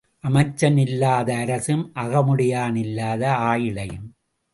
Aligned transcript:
அமைச்சன் 0.23 0.77
இல்லாத 0.77 1.35
அரசும் 1.35 1.83
அகமுடையான் 1.95 2.75
இல்லாத 2.75 3.23
ஆயிழையும். 3.43 4.07